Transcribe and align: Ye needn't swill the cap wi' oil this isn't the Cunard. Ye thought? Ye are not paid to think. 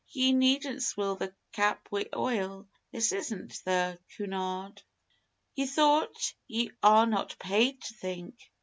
Ye 0.07 0.31
needn't 0.33 0.81
swill 0.81 1.15
the 1.17 1.31
cap 1.51 1.87
wi' 1.91 2.07
oil 2.15 2.67
this 2.91 3.11
isn't 3.11 3.61
the 3.65 3.99
Cunard. 4.09 4.81
Ye 5.53 5.67
thought? 5.67 6.33
Ye 6.47 6.71
are 6.81 7.05
not 7.05 7.37
paid 7.37 7.79
to 7.83 7.93
think. 7.93 8.49